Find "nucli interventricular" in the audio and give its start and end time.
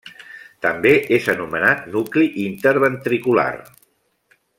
1.97-3.49